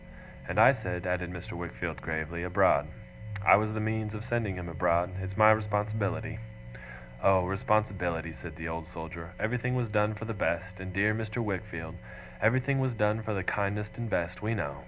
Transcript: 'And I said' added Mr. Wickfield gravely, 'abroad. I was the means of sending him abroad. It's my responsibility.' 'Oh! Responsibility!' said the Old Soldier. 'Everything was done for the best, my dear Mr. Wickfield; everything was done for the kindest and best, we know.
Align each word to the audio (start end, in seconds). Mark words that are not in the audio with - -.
'And 0.49 0.59
I 0.59 0.71
said' 0.73 1.05
added 1.05 1.29
Mr. 1.31 1.51
Wickfield 1.51 2.01
gravely, 2.01 2.41
'abroad. 2.41 2.87
I 3.45 3.55
was 3.55 3.71
the 3.75 3.79
means 3.79 4.15
of 4.15 4.25
sending 4.25 4.55
him 4.55 4.67
abroad. 4.67 5.11
It's 5.21 5.37
my 5.37 5.51
responsibility.' 5.51 6.39
'Oh! 7.21 7.45
Responsibility!' 7.45 8.33
said 8.33 8.55
the 8.55 8.67
Old 8.67 8.87
Soldier. 8.87 9.33
'Everything 9.39 9.75
was 9.75 9.89
done 9.89 10.15
for 10.15 10.25
the 10.25 10.33
best, 10.33 10.79
my 10.79 10.85
dear 10.85 11.13
Mr. 11.13 11.37
Wickfield; 11.43 11.97
everything 12.41 12.79
was 12.79 12.95
done 12.95 13.21
for 13.21 13.35
the 13.35 13.43
kindest 13.43 13.95
and 13.99 14.09
best, 14.09 14.41
we 14.41 14.55
know. 14.55 14.77